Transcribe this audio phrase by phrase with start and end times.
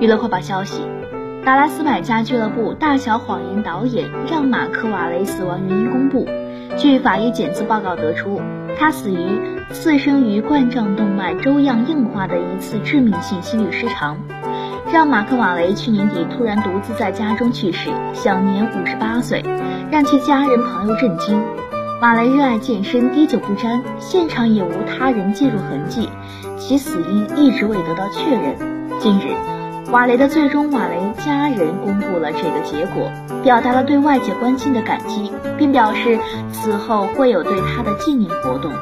[0.00, 0.82] 娱乐快报消息：
[1.44, 6.26] 达拉斯买家俱乐部《大小谎言》导演让·马克·瓦雷死亡原因公布。
[6.76, 8.42] 据法医检测报告得出，
[8.78, 14.18] 他死于次生于冠状动脉粥样硬化的一次致命性心律失常。
[14.92, 19.42] 让·马克·瓦雷去年底突然独自在家中去世，享年五十八岁，
[19.90, 21.42] 让其家人朋友震惊。
[22.02, 26.10] 瓦雷热爱健身，滴酒不沾，现场也无他人介入痕迹，
[26.58, 28.54] 其死因一直未得到确认。
[29.00, 29.34] 近日。
[29.90, 33.10] 瓦雷的最终，瓦雷家人公布了这个结果，
[33.44, 36.18] 表达了对外界关心的感激，并表示
[36.52, 38.72] 此后会有对他的纪念活动。